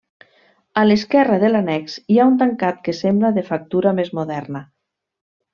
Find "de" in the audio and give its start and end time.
1.43-1.51, 3.39-3.47